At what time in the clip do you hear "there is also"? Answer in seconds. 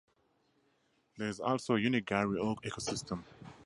1.15-1.75